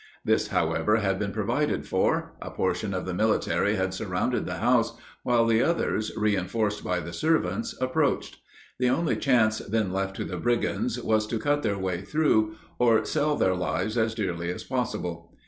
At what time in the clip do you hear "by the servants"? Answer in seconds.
6.83-7.79